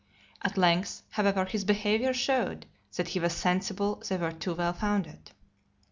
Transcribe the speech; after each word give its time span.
At 0.41 0.57
length, 0.57 1.03
however, 1.11 1.45
his 1.45 1.63
behaviour 1.63 2.11
showed 2.11 2.65
that 2.95 3.09
he 3.09 3.19
was 3.19 3.33
sensible 3.33 4.01
they 4.09 4.17
were 4.17 4.31
too 4.31 4.55
well 4.55 4.73
founded. 4.73 5.29